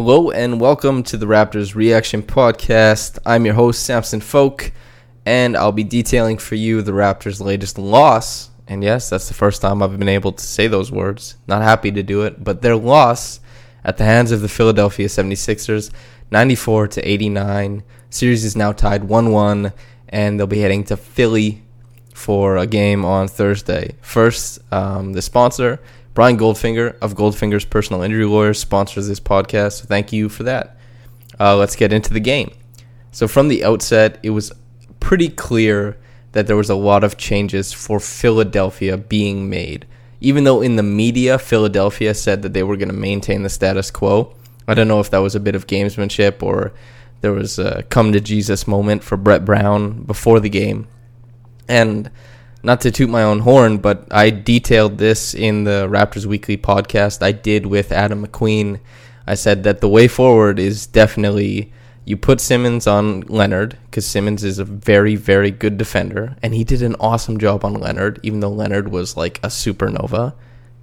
Hello 0.00 0.30
and 0.30 0.60
welcome 0.60 1.02
to 1.02 1.16
the 1.16 1.26
Raptors 1.26 1.74
Reaction 1.74 2.22
Podcast. 2.22 3.18
I'm 3.26 3.44
your 3.44 3.54
host, 3.54 3.82
Samson 3.82 4.20
Folk, 4.20 4.70
and 5.26 5.56
I'll 5.56 5.72
be 5.72 5.82
detailing 5.82 6.38
for 6.38 6.54
you 6.54 6.82
the 6.82 6.92
Raptors' 6.92 7.40
latest 7.40 7.78
loss. 7.78 8.50
And 8.68 8.84
yes, 8.84 9.10
that's 9.10 9.26
the 9.26 9.34
first 9.34 9.60
time 9.60 9.82
I've 9.82 9.98
been 9.98 10.08
able 10.08 10.30
to 10.30 10.44
say 10.44 10.68
those 10.68 10.92
words. 10.92 11.34
Not 11.48 11.62
happy 11.62 11.90
to 11.90 12.04
do 12.04 12.22
it, 12.22 12.44
but 12.44 12.62
their 12.62 12.76
loss 12.76 13.40
at 13.82 13.96
the 13.96 14.04
hands 14.04 14.30
of 14.30 14.40
the 14.40 14.48
Philadelphia 14.48 15.08
76ers, 15.08 15.90
94 16.30 16.86
to 16.86 17.02
89. 17.02 17.82
Series 18.08 18.44
is 18.44 18.54
now 18.54 18.70
tied 18.70 19.02
1 19.02 19.32
1, 19.32 19.72
and 20.10 20.38
they'll 20.38 20.46
be 20.46 20.60
heading 20.60 20.84
to 20.84 20.96
Philly 20.96 21.64
for 22.14 22.56
a 22.56 22.68
game 22.68 23.04
on 23.04 23.26
Thursday. 23.26 23.96
First, 24.00 24.60
um, 24.72 25.14
the 25.14 25.22
sponsor 25.22 25.80
Brian 26.18 26.36
Goldfinger 26.36 26.98
of 27.00 27.14
Goldfinger's 27.14 27.64
Personal 27.64 28.02
Injury 28.02 28.24
Lawyers 28.24 28.58
sponsors 28.58 29.06
this 29.06 29.20
podcast. 29.20 29.74
So 29.74 29.84
thank 29.84 30.12
you 30.12 30.28
for 30.28 30.42
that. 30.42 30.76
Uh, 31.38 31.56
let's 31.56 31.76
get 31.76 31.92
into 31.92 32.12
the 32.12 32.18
game. 32.18 32.50
So 33.12 33.28
from 33.28 33.46
the 33.46 33.62
outset, 33.62 34.18
it 34.24 34.30
was 34.30 34.50
pretty 34.98 35.28
clear 35.28 35.96
that 36.32 36.48
there 36.48 36.56
was 36.56 36.70
a 36.70 36.74
lot 36.74 37.04
of 37.04 37.18
changes 37.18 37.72
for 37.72 38.00
Philadelphia 38.00 38.96
being 38.96 39.48
made. 39.48 39.86
Even 40.20 40.42
though 40.42 40.60
in 40.60 40.74
the 40.74 40.82
media, 40.82 41.38
Philadelphia 41.38 42.12
said 42.14 42.42
that 42.42 42.52
they 42.52 42.64
were 42.64 42.76
going 42.76 42.88
to 42.88 42.94
maintain 42.96 43.44
the 43.44 43.48
status 43.48 43.92
quo. 43.92 44.34
I 44.66 44.74
don't 44.74 44.88
know 44.88 44.98
if 44.98 45.10
that 45.10 45.18
was 45.18 45.36
a 45.36 45.40
bit 45.40 45.54
of 45.54 45.68
gamesmanship 45.68 46.42
or 46.42 46.72
there 47.20 47.30
was 47.30 47.60
a 47.60 47.84
come 47.90 48.10
to 48.10 48.18
Jesus 48.18 48.66
moment 48.66 49.04
for 49.04 49.16
Brett 49.16 49.44
Brown 49.44 50.02
before 50.02 50.40
the 50.40 50.50
game. 50.50 50.88
And 51.68 52.10
not 52.68 52.82
to 52.82 52.90
toot 52.90 53.08
my 53.08 53.22
own 53.22 53.38
horn, 53.38 53.78
but 53.78 54.06
I 54.10 54.28
detailed 54.28 54.98
this 54.98 55.32
in 55.32 55.64
the 55.64 55.88
Raptors 55.90 56.26
Weekly 56.26 56.58
podcast 56.58 57.22
I 57.22 57.32
did 57.32 57.64
with 57.64 57.90
Adam 57.90 58.26
McQueen. 58.26 58.78
I 59.26 59.36
said 59.36 59.64
that 59.64 59.80
the 59.80 59.88
way 59.88 60.06
forward 60.06 60.58
is 60.58 60.86
definitely 60.86 61.72
you 62.04 62.18
put 62.18 62.42
Simmons 62.42 62.86
on 62.86 63.22
Leonard 63.22 63.78
because 63.86 64.04
Simmons 64.04 64.44
is 64.44 64.58
a 64.58 64.66
very, 64.66 65.16
very 65.16 65.50
good 65.50 65.78
defender, 65.78 66.36
and 66.42 66.54
he 66.54 66.62
did 66.62 66.82
an 66.82 66.94
awesome 67.00 67.38
job 67.38 67.64
on 67.64 67.72
Leonard, 67.72 68.20
even 68.22 68.40
though 68.40 68.50
Leonard 68.50 68.90
was 68.90 69.16
like 69.16 69.38
a 69.38 69.48
supernova 69.48 70.34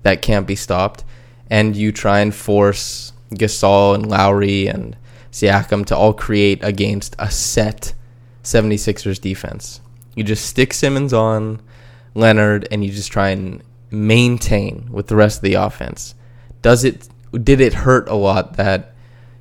that 0.02 0.23
can't 0.23 0.47
be 0.47 0.56
stopped. 0.56 1.03
And 1.52 1.75
you 1.75 1.91
try 1.91 2.22
and 2.22 2.33
force 2.33 3.13
Gasol 3.30 3.94
and 3.94 4.09
Lowry 4.09 4.66
and 4.66 4.97
Siakam 5.31 5.86
to 5.86 5.95
all 5.95 6.13
create 6.13 6.63
against 6.63 7.16
a 7.19 7.30
set 7.30 7.94
76ers 8.41 9.22
defense. 9.22 9.81
You 10.16 10.23
just 10.23 10.47
stick 10.47 10.73
Simmons 10.73 11.13
on 11.13 11.61
Leonard 12.16 12.68
and 12.72 12.84
you 12.84 12.92
just 12.92 13.12
try 13.12 13.30
and 13.30 13.62
maintain 13.92 14.88
with 14.92 15.08
the 15.08 15.16
rest 15.16 15.38
of 15.38 15.44
the 15.44 15.54
offense. 15.54 16.16
Does 16.62 16.84
it 16.84 17.08
did 17.44 17.62
it 17.62 17.74
hurt 17.74 18.10
a 18.10 18.16
lot 18.16 18.58
that 18.58 18.96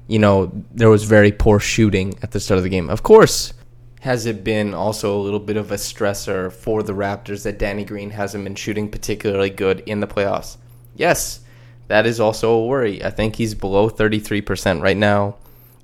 you 0.06 0.18
know 0.18 0.52
there 0.72 0.90
was 0.90 1.04
very 1.04 1.32
poor 1.32 1.58
shooting 1.58 2.14
at 2.22 2.32
the 2.32 2.40
start 2.40 2.58
of 2.58 2.64
the 2.64 2.70
game? 2.70 2.90
Of 2.90 3.02
course, 3.02 3.54
has 4.00 4.26
it 4.26 4.44
been 4.44 4.74
also 4.74 5.16
a 5.16 5.22
little 5.22 5.40
bit 5.40 5.56
of 5.56 5.72
a 5.72 5.76
stressor 5.76 6.52
for 6.52 6.82
the 6.82 6.92
Raptors 6.92 7.44
that 7.44 7.58
Danny 7.58 7.84
Green 7.84 8.10
hasn't 8.10 8.44
been 8.44 8.56
shooting 8.56 8.90
particularly 8.90 9.50
good 9.50 9.80
in 9.86 10.00
the 10.00 10.06
playoffs? 10.06 10.58
Yes, 10.94 11.40
that 11.88 12.06
is 12.06 12.20
also 12.20 12.52
a 12.52 12.66
worry. 12.66 13.02
I 13.02 13.10
think 13.10 13.36
he's 13.36 13.54
below 13.54 13.88
33% 13.88 14.82
right 14.82 14.96
now 14.96 15.36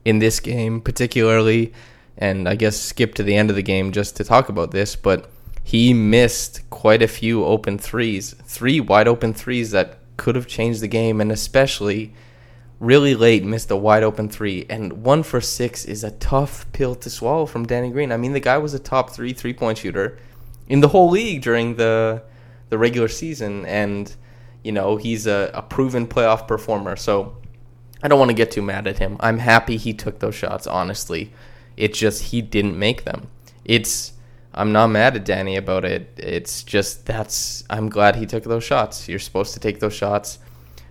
in 0.05 0.19
this 0.19 0.41
game, 0.41 0.81
particularly 0.81 1.73
and 2.19 2.49
I 2.49 2.55
guess 2.55 2.79
skip 2.79 3.15
to 3.15 3.23
the 3.23 3.35
end 3.35 3.49
of 3.49 3.57
the 3.57 3.63
game 3.63 3.93
just 3.93 4.17
to 4.17 4.25
talk 4.25 4.51
about 4.51 4.71
this, 4.71 4.95
but 4.95 5.31
he 5.71 5.95
missed 5.95 6.69
quite 6.69 7.01
a 7.01 7.07
few 7.07 7.45
open 7.45 7.79
threes, 7.79 8.35
three 8.43 8.81
wide 8.81 9.07
open 9.07 9.33
threes 9.33 9.71
that 9.71 9.99
could 10.17 10.35
have 10.35 10.49
changed 10.49 10.81
the 10.81 10.89
game, 10.89 11.21
and 11.21 11.31
especially 11.31 12.13
really 12.81 13.15
late 13.15 13.45
missed 13.45 13.71
a 13.71 13.77
wide 13.77 14.03
open 14.03 14.29
three. 14.29 14.67
And 14.69 15.05
one 15.05 15.23
for 15.23 15.41
six 15.41 15.85
is 15.85 16.03
a 16.03 16.11
tough 16.11 16.67
pill 16.73 16.97
to 16.97 17.09
swallow 17.09 17.47
from 17.47 17.67
Danny 17.67 17.91
Green. 17.91 18.11
I 18.11 18.17
mean, 18.17 18.33
the 18.33 18.41
guy 18.41 18.59
was 18.59 18.75
a 18.75 18.81
top 18.81 19.11
three 19.11 19.33
three 19.33 19.55
point 19.55 19.79
shooter 19.79 20.19
in 20.67 20.81
the 20.81 20.89
whole 20.89 21.09
league 21.09 21.41
during 21.41 21.77
the 21.77 22.25
the 22.69 22.77
regular 22.77 23.07
season, 23.07 23.65
and 23.65 24.13
you 24.65 24.73
know 24.73 24.97
he's 24.97 25.29
a, 25.29 25.53
a 25.55 25.63
proven 25.63 26.09
playoff 26.09 26.49
performer. 26.49 26.97
So 26.97 27.37
I 28.03 28.09
don't 28.09 28.19
want 28.19 28.31
to 28.31 28.35
get 28.35 28.51
too 28.51 28.63
mad 28.63 28.89
at 28.89 28.99
him. 28.99 29.19
I'm 29.21 29.39
happy 29.39 29.77
he 29.77 29.95
took 29.95 30.19
those 30.19 30.35
shots, 30.35 30.67
honestly. 30.67 31.33
It's 31.77 31.97
just 31.97 32.25
he 32.25 32.43
didn't 32.43 32.77
make 32.77 33.05
them. 33.05 33.29
It's 33.65 34.15
I'm 34.53 34.73
not 34.73 34.89
mad 34.89 35.17
at 35.17 35.25
Danny 35.25 35.57
about 35.57 35.85
it. 35.85 36.13
It's 36.17 36.63
just 36.63 37.07
that's 37.07 37.65
I'm 37.71 37.89
glad 37.89 38.17
he 38.17 38.27
took 38.27 38.45
those 38.45 38.65
shots. 38.65 39.09
You're 39.09 39.19
supposed 39.19 39.55
to 39.55 39.61
take 39.61 39.81
those 39.81 39.95
shots. 39.95 40.39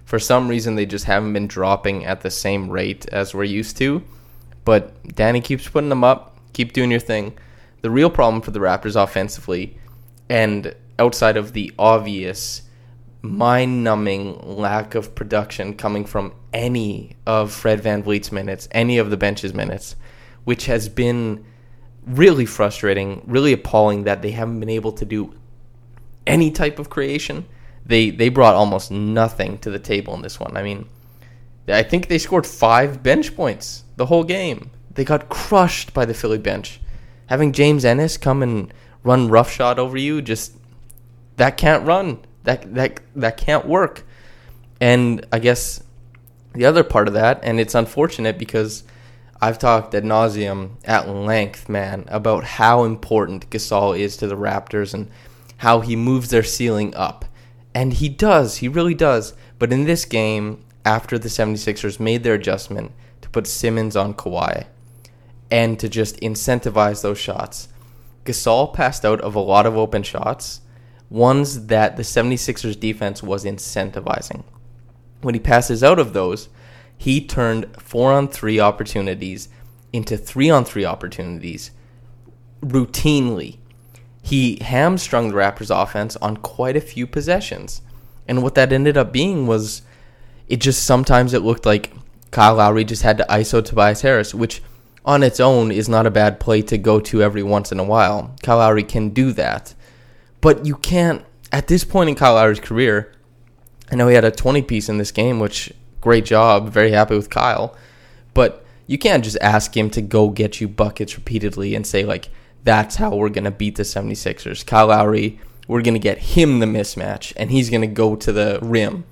For 0.06 0.20
some 0.20 0.48
reason 0.48 0.76
they 0.76 0.86
just 0.86 1.06
haven't 1.06 1.34
been 1.34 1.48
dropping 1.48 2.06
at 2.06 2.22
the 2.22 2.32
same 2.32 2.70
rate 2.70 3.08
as 3.10 3.34
we're 3.34 3.44
used 3.44 3.78
to. 3.78 4.04
But 4.66 5.16
Danny 5.16 5.42
keeps 5.42 5.68
putting 5.68 5.90
them 5.90 6.04
up. 6.04 6.38
Keep 6.54 6.74
doing 6.74 6.92
your 6.92 7.00
thing. 7.00 7.38
The 7.82 7.92
real 7.92 8.10
problem 8.10 8.42
for 8.42 8.52
the 8.52 8.60
Raptors 8.60 9.02
offensively 9.02 9.78
and 10.30 10.76
outside 10.98 11.38
of 11.38 11.54
the 11.54 11.72
obvious 11.80 12.64
mind-numbing 13.22 14.58
lack 14.58 14.96
of 14.96 15.14
production 15.16 15.76
coming 15.76 16.06
from 16.06 16.34
any 16.54 17.16
of 17.26 17.52
Fred 17.52 17.82
VanVleet's 17.82 18.32
minutes, 18.32 18.68
any 18.72 18.98
of 18.98 19.10
the 19.10 19.18
bench's 19.18 19.54
minutes 19.54 19.96
which 20.50 20.66
has 20.66 20.90
been 20.90 21.46
really 22.06 22.46
frustrating, 22.46 23.22
really 23.26 23.54
appalling 23.54 24.04
that 24.04 24.22
they 24.22 24.32
haven't 24.32 24.60
been 24.60 24.70
able 24.70 24.92
to 24.94 25.06
do 25.06 25.34
any 26.26 26.52
type 26.52 26.80
of 26.80 26.90
creation. 26.90 27.46
They 27.86 28.10
they 28.12 28.30
brought 28.30 28.56
almost 28.56 28.92
nothing 28.92 29.58
to 29.60 29.70
the 29.70 29.80
table 29.80 30.14
in 30.14 30.22
this 30.22 30.40
one. 30.40 30.56
I 30.58 30.64
mean, 30.64 30.88
I 31.68 31.84
think 31.84 32.08
they 32.08 32.18
scored 32.18 32.46
5 32.46 33.02
bench 33.04 33.36
points 33.36 33.84
the 33.96 34.06
whole 34.06 34.24
game. 34.24 34.72
They 34.94 35.04
got 35.04 35.30
crushed 35.30 35.94
by 35.94 36.06
the 36.06 36.14
Philly 36.14 36.38
bench. 36.38 36.80
Having 37.28 37.54
James 37.54 37.86
Ennis 37.86 38.18
come 38.18 38.44
and 38.44 38.74
run 39.04 39.30
roughshod 39.30 39.80
over 39.80 39.98
you 39.98 40.22
just 40.22 40.54
that 41.38 41.58
can't 41.58 41.86
run. 41.86 42.20
That 42.44 42.74
that 42.76 43.00
that 43.16 43.38
can't 43.38 43.68
work. 43.68 44.06
And 44.82 45.26
I 45.32 45.40
guess 45.40 45.84
the 46.54 46.66
other 46.66 46.84
part 46.84 47.08
of 47.08 47.14
that 47.14 47.40
and 47.44 47.60
it's 47.60 47.76
unfortunate 47.76 48.38
because 48.38 48.84
I've 49.42 49.60
talked 49.60 49.96
ad 49.96 50.04
nauseum 50.04 50.72
at 50.84 51.08
length, 51.08 51.70
man, 51.70 52.06
about 52.08 52.44
how 52.44 52.84
important 52.84 53.50
Gasol 53.50 53.98
is 53.98 54.18
to 54.18 54.28
the 54.28 54.36
Raptors 54.36 54.94
and 54.94 55.10
how 55.58 55.80
he 55.80 55.96
moves 55.96 56.30
their 56.30 56.44
ceiling 56.44 56.94
up. 56.96 57.26
And 57.74 57.94
he 57.94 58.10
does, 58.10 58.58
he 58.58 58.68
really 58.68 58.94
does. 58.94 59.34
But 59.58 59.72
in 59.72 59.86
this 59.86 60.04
game, 60.04 60.64
after 60.84 61.18
the 61.18 61.30
76ers 61.30 62.00
made 62.00 62.24
their 62.24 62.34
adjustment 62.34 62.92
to 63.22 63.30
put 63.30 63.48
Simmons 63.48 63.96
on 63.96 64.14
Kawhi 64.14 64.66
and 65.50 65.80
to 65.80 65.88
just 65.88 66.20
incentivize 66.20 67.02
those 67.02 67.18
shots, 67.18 67.70
Gasol 68.26 68.74
passed 68.74 69.06
out 69.06 69.22
of 69.22 69.36
a 69.36 69.40
lot 69.40 69.66
of 69.66 69.78
open 69.78 70.04
shots, 70.04 70.62
ones 71.10 71.68
that 71.68 71.96
the 71.96 72.04
76ers 72.04 72.80
defense 72.80 73.24
was 73.24 73.46
incentivizing. 73.46 74.44
When 75.22 75.34
he 75.34 75.40
passes 75.40 75.84
out 75.84 76.00
of 76.00 76.14
those, 76.14 76.50
he 77.00 77.26
turned 77.26 77.66
four 77.80 78.12
on 78.12 78.28
three 78.28 78.60
opportunities 78.60 79.48
into 79.94 80.18
three 80.18 80.50
on 80.50 80.66
three 80.66 80.84
opportunities 80.84 81.72
routinely. 82.62 83.58
He 84.22 84.58
hamstrung 84.62 85.30
the 85.30 85.36
Raptors 85.36 85.74
offense 85.74 86.18
on 86.18 86.36
quite 86.36 86.76
a 86.76 86.82
few 86.82 87.08
possessions. 87.08 87.82
And 88.28 88.44
what 88.44 88.54
that 88.56 88.74
ended 88.74 88.98
up 88.98 89.14
being 89.14 89.48
was 89.48 89.82
it 90.50 90.58
just 90.58 90.84
sometimes 90.84 91.34
it 91.34 91.42
looked 91.42 91.66
like 91.66 91.94
Kyle 92.32 92.56
Lowry 92.56 92.84
just 92.84 93.04
had 93.04 93.18
to 93.20 93.26
ISO 93.30 93.64
Tobias 93.64 94.02
Harris, 94.02 94.36
which 94.36 94.62
on 95.06 95.24
its 95.24 95.40
own 95.40 95.72
is 95.72 95.88
not 95.88 96.06
a 96.06 96.12
bad 96.12 96.38
play 96.38 96.62
to 96.64 96.78
go 96.78 97.00
to 97.00 97.24
every 97.24 97.44
once 97.44 97.72
in 97.72 97.80
a 97.80 97.84
while. 97.84 98.36
Kyle 98.44 98.58
Lowry 98.58 98.84
can 98.84 99.12
do 99.12 99.32
that. 99.32 99.74
But 100.42 100.66
you 100.66 100.76
can't, 100.76 101.24
at 101.50 101.68
this 101.68 101.86
point 101.86 102.10
in 102.10 102.16
Kyle 102.16 102.34
Lowry's 102.34 102.60
career, 102.60 103.14
I 103.90 103.96
know 103.96 104.10
he 104.10 104.16
had 104.16 104.26
a 104.26 104.32
20 104.32 104.64
piece 104.64 104.90
in 104.90 104.98
this 104.98 105.14
game, 105.14 105.40
which 105.40 105.74
great 106.02 106.26
job. 106.26 106.70
Very 106.70 106.92
happy 106.92 107.16
with 107.16 107.30
Kyle. 107.30 107.76
But 108.34 108.64
you 108.88 108.98
can't 108.98 109.24
just 109.24 109.38
ask 109.42 109.76
him 109.76 109.90
to 109.92 110.02
go 110.02 110.30
get 110.30 110.60
you 110.60 110.68
buckets 110.68 111.16
repeatedly 111.16 111.76
and 111.76 111.86
say, 111.86 112.04
like, 112.04 112.30
that's 112.64 112.96
how 112.96 113.16
we're 113.16 113.30
going 113.30 113.44
to 113.44 113.52
beat 113.52 113.76
the 113.76 113.84
76ers. 113.84 114.66
Kyle 114.66 114.88
Lowry, 114.88 115.40
we're 115.68 115.82
going 115.82 115.94
to 115.94 116.00
get 116.00 116.18
him 116.18 116.60
the 116.60 116.66
mismatch, 116.66 117.34
and 117.38 117.52
he's 117.52 117.70
going 117.70 117.82
to 117.82 117.88
go 117.88 118.16
to 118.16 118.32
the 118.32 118.60
rim 118.62 119.06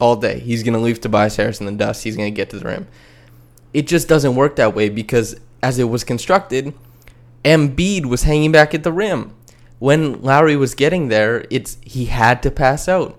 all 0.00 0.16
day. 0.16 0.40
He's 0.40 0.62
going 0.62 0.72
to 0.74 0.80
leave 0.80 1.00
Tobias 1.00 1.36
Harris 1.36 1.60
in 1.60 1.66
the 1.66 1.72
dust. 1.72 2.04
He's 2.04 2.16
going 2.16 2.32
to 2.32 2.36
get 2.36 2.50
to 2.50 2.58
the 2.58 2.64
rim. 2.64 2.88
It 3.72 3.86
just 3.86 4.08
doesn't 4.08 4.34
work 4.34 4.56
that 4.56 4.74
way 4.74 4.88
because 4.88 5.38
as 5.62 5.78
it 5.78 5.84
was 5.84 6.02
constructed, 6.02 6.72
Embiid 7.44 8.06
was 8.06 8.24
hanging 8.24 8.52
back 8.52 8.74
at 8.74 8.82
the 8.82 8.92
rim. 8.92 9.34
When 9.78 10.20
Lowry 10.22 10.56
was 10.56 10.74
getting 10.74 11.08
there, 11.08 11.44
it's 11.50 11.78
he 11.82 12.06
had 12.06 12.42
to 12.42 12.50
pass 12.50 12.88
out. 12.88 13.18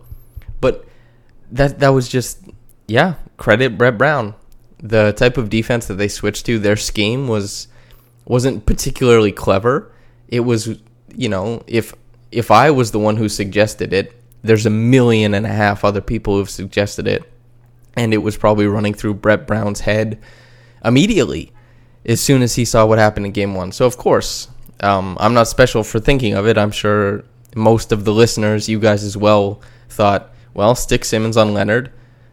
But 0.59 0.85
that 1.51 1.79
that 1.79 1.89
was 1.89 2.07
just 2.07 2.39
yeah, 2.91 3.15
credit 3.37 3.77
Brett 3.77 3.97
Brown. 3.97 4.35
The 4.83 5.13
type 5.13 5.37
of 5.37 5.49
defense 5.49 5.85
that 5.87 5.93
they 5.93 6.09
switched 6.09 6.45
to, 6.47 6.59
their 6.59 6.75
scheme 6.75 7.29
was 7.29 7.69
wasn't 8.25 8.65
particularly 8.65 9.31
clever. 9.31 9.91
It 10.27 10.41
was, 10.41 10.77
you 11.15 11.29
know, 11.29 11.63
if 11.67 11.93
if 12.31 12.51
I 12.51 12.69
was 12.71 12.91
the 12.91 12.99
one 12.99 13.15
who 13.15 13.29
suggested 13.29 13.93
it, 13.93 14.13
there's 14.43 14.65
a 14.65 14.69
million 14.69 15.33
and 15.33 15.45
a 15.45 15.49
half 15.49 15.85
other 15.85 16.01
people 16.01 16.35
who've 16.35 16.49
suggested 16.49 17.07
it, 17.07 17.31
and 17.95 18.13
it 18.13 18.17
was 18.17 18.35
probably 18.35 18.67
running 18.67 18.93
through 18.93 19.15
Brett 19.15 19.47
Brown's 19.47 19.81
head 19.81 20.19
immediately 20.83 21.53
as 22.05 22.19
soon 22.19 22.41
as 22.41 22.55
he 22.55 22.65
saw 22.65 22.85
what 22.85 22.99
happened 22.99 23.25
in 23.25 23.31
Game 23.31 23.55
One. 23.55 23.71
So 23.71 23.85
of 23.85 23.95
course, 23.95 24.49
um, 24.81 25.17
I'm 25.17 25.33
not 25.33 25.47
special 25.47 25.83
for 25.83 26.01
thinking 26.01 26.33
of 26.33 26.45
it. 26.45 26.57
I'm 26.57 26.71
sure 26.71 27.23
most 27.55 27.93
of 27.93 28.03
the 28.03 28.11
listeners, 28.13 28.67
you 28.67 28.79
guys 28.79 29.05
as 29.05 29.15
well, 29.15 29.61
thought, 29.87 30.33
well, 30.53 30.75
stick 30.75 31.05
Simmons 31.05 31.37
on 31.37 31.53
Leonard, 31.53 31.91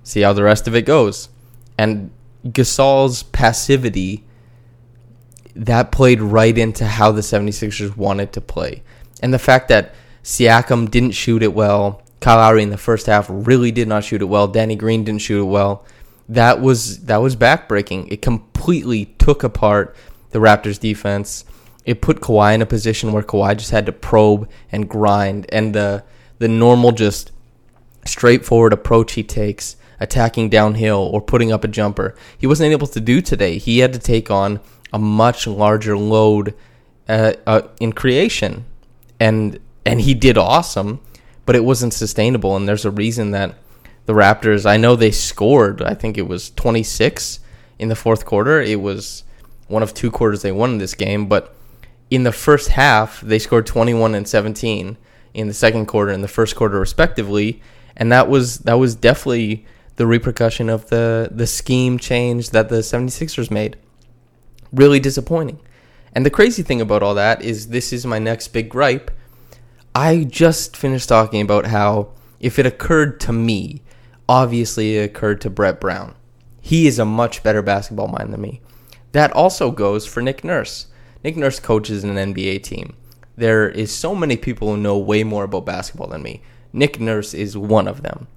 see 0.08 0.22
how 0.22 0.32
the 0.32 0.42
rest 0.42 0.66
of 0.66 0.74
it 0.74 0.82
goes, 0.82 1.28
and 1.76 2.10
Gasol's 2.46 3.22
passivity 3.24 4.24
that 5.54 5.92
played 5.92 6.20
right 6.20 6.56
into 6.56 6.86
how 6.86 7.12
the 7.12 7.20
76ers 7.20 7.96
wanted 7.96 8.32
to 8.32 8.40
play. 8.40 8.82
And 9.20 9.34
the 9.34 9.38
fact 9.38 9.68
that 9.68 9.94
Siakam 10.22 10.90
didn't 10.90 11.12
shoot 11.12 11.42
it 11.42 11.52
well, 11.52 12.02
Kyle 12.20 12.36
Lowry 12.36 12.62
in 12.62 12.70
the 12.70 12.78
first 12.78 13.06
half 13.06 13.26
really 13.28 13.72
did 13.72 13.88
not 13.88 14.04
shoot 14.04 14.22
it 14.22 14.26
well, 14.26 14.48
Danny 14.48 14.76
Green 14.76 15.04
didn't 15.04 15.22
shoot 15.22 15.40
it 15.40 15.46
well. 15.46 15.84
That 16.28 16.60
was 16.60 17.04
that 17.04 17.18
was 17.18 17.36
backbreaking. 17.36 18.12
It 18.12 18.22
completely 18.22 19.06
took 19.18 19.42
apart 19.42 19.96
the 20.30 20.38
Raptors 20.38 20.78
defense. 20.78 21.44
It 21.84 22.02
put 22.02 22.20
Kawhi 22.20 22.54
in 22.54 22.62
a 22.62 22.66
position 22.66 23.12
where 23.12 23.22
Kawhi 23.22 23.56
just 23.56 23.70
had 23.70 23.86
to 23.86 23.92
probe 23.92 24.48
and 24.70 24.88
grind 24.88 25.46
and 25.50 25.74
the 25.74 26.04
the 26.38 26.48
normal 26.48 26.92
just 26.92 27.32
straightforward 28.04 28.72
approach 28.72 29.12
he 29.12 29.22
takes 29.22 29.76
attacking 30.00 30.48
downhill 30.48 30.98
or 31.12 31.20
putting 31.20 31.52
up 31.52 31.64
a 31.64 31.68
jumper. 31.68 32.14
He 32.36 32.46
wasn't 32.46 32.72
able 32.72 32.86
to 32.88 33.00
do 33.00 33.20
today. 33.20 33.58
He 33.58 33.78
had 33.78 33.92
to 33.92 33.98
take 33.98 34.30
on 34.30 34.60
a 34.92 34.98
much 34.98 35.46
larger 35.46 35.96
load 35.96 36.54
uh, 37.08 37.34
uh, 37.46 37.62
in 37.80 37.92
creation, 37.92 38.64
and 39.18 39.58
and 39.84 40.00
he 40.00 40.14
did 40.14 40.36
awesome, 40.36 41.00
but 41.46 41.56
it 41.56 41.64
wasn't 41.64 41.94
sustainable. 41.94 42.56
And 42.56 42.68
there's 42.68 42.84
a 42.84 42.90
reason 42.90 43.30
that 43.32 43.54
the 44.08 44.14
Raptors. 44.14 44.64
I 44.64 44.78
know 44.78 44.96
they 44.96 45.10
scored. 45.10 45.82
I 45.82 45.92
think 45.92 46.16
it 46.16 46.26
was 46.26 46.50
26 46.50 47.40
in 47.78 47.88
the 47.88 47.94
fourth 47.94 48.24
quarter. 48.24 48.60
It 48.60 48.80
was 48.80 49.24
one 49.66 49.82
of 49.82 49.92
two 49.92 50.10
quarters 50.10 50.40
they 50.40 50.50
won 50.50 50.72
in 50.72 50.78
this 50.78 50.94
game, 50.94 51.26
but 51.26 51.54
in 52.10 52.22
the 52.22 52.32
first 52.32 52.70
half 52.70 53.20
they 53.20 53.38
scored 53.38 53.66
21 53.66 54.14
and 54.14 54.26
17 54.26 54.96
in 55.34 55.46
the 55.46 55.52
second 55.52 55.84
quarter 55.86 56.10
and 56.10 56.24
the 56.24 56.28
first 56.28 56.56
quarter 56.56 56.80
respectively, 56.80 57.60
and 57.96 58.10
that 58.10 58.30
was 58.30 58.60
that 58.60 58.78
was 58.78 58.94
definitely 58.94 59.66
the 59.98 60.06
repercussion 60.06 60.68
of 60.68 60.88
the 60.88 61.28
the 61.30 61.46
scheme 61.46 61.98
change 61.98 62.50
that 62.50 62.68
the 62.68 62.76
76ers 62.76 63.50
made. 63.50 63.76
Really 64.72 65.00
disappointing. 65.00 65.60
And 66.14 66.24
the 66.24 66.30
crazy 66.30 66.62
thing 66.62 66.80
about 66.80 67.02
all 67.02 67.14
that 67.14 67.42
is 67.42 67.68
this 67.68 67.92
is 67.92 68.06
my 68.06 68.18
next 68.18 68.48
big 68.48 68.70
gripe. 68.70 69.10
I 69.94 70.24
just 70.24 70.76
finished 70.76 71.08
talking 71.08 71.40
about 71.40 71.66
how 71.66 72.12
if 72.38 72.58
it 72.58 72.66
occurred 72.66 73.18
to 73.20 73.32
me, 73.32 73.82
obviously 74.28 74.96
it 74.96 75.04
occurred 75.04 75.40
to 75.42 75.50
Brett 75.50 75.80
Brown. 75.80 76.14
He 76.60 76.86
is 76.86 76.98
a 76.98 77.04
much 77.04 77.42
better 77.42 77.62
basketball 77.62 78.08
mind 78.08 78.32
than 78.32 78.40
me. 78.40 78.60
That 79.12 79.32
also 79.32 79.72
goes 79.72 80.06
for 80.06 80.22
Nick 80.22 80.44
Nurse. 80.44 80.86
Nick 81.24 81.36
Nurse 81.36 81.58
coaches 81.58 82.04
an 82.04 82.14
NBA 82.14 82.62
team. 82.62 82.94
There 83.36 83.68
is 83.68 83.90
so 83.90 84.14
many 84.14 84.36
people 84.36 84.68
who 84.68 84.80
know 84.80 84.96
way 84.96 85.24
more 85.24 85.44
about 85.44 85.66
basketball 85.66 86.08
than 86.08 86.22
me. 86.22 86.42
Nick 86.72 87.00
Nurse 87.00 87.34
is 87.34 87.58
one 87.58 87.88
of 87.88 88.02
them. 88.02 88.28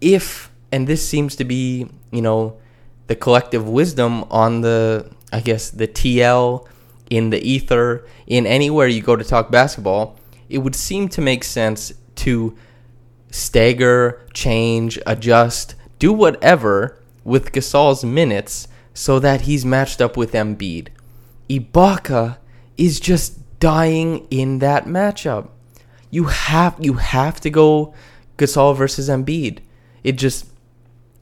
If 0.00 0.49
and 0.72 0.86
this 0.86 1.06
seems 1.06 1.36
to 1.36 1.44
be, 1.44 1.88
you 2.10 2.22
know, 2.22 2.56
the 3.06 3.16
collective 3.16 3.68
wisdom 3.68 4.24
on 4.30 4.60
the 4.60 5.10
I 5.32 5.40
guess 5.40 5.70
the 5.70 5.88
TL 5.88 6.66
in 7.08 7.30
the 7.30 7.40
ether 7.42 8.06
in 8.26 8.46
anywhere 8.46 8.86
you 8.86 9.02
go 9.02 9.16
to 9.16 9.24
talk 9.24 9.50
basketball, 9.50 10.16
it 10.48 10.58
would 10.58 10.76
seem 10.76 11.08
to 11.08 11.20
make 11.20 11.44
sense 11.44 11.92
to 12.16 12.56
stagger, 13.30 14.24
change, 14.32 14.98
adjust, 15.06 15.74
do 15.98 16.12
whatever 16.12 17.00
with 17.24 17.52
Gasol's 17.52 18.04
minutes 18.04 18.68
so 18.94 19.18
that 19.18 19.42
he's 19.42 19.64
matched 19.64 20.00
up 20.00 20.16
with 20.16 20.32
Embiid. 20.32 20.88
Ibaka 21.48 22.38
is 22.76 23.00
just 23.00 23.38
dying 23.60 24.26
in 24.30 24.58
that 24.60 24.84
matchup. 24.86 25.48
You 26.10 26.24
have 26.24 26.76
you 26.80 26.94
have 26.94 27.40
to 27.40 27.50
go 27.50 27.94
Gasol 28.36 28.76
versus 28.76 29.08
Embiid. 29.08 29.58
It 30.02 30.12
just 30.12 30.46